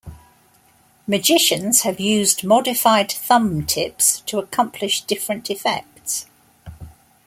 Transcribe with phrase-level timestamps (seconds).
[1.05, 6.25] Magicians have used modified thumb tips to accomplish different effects.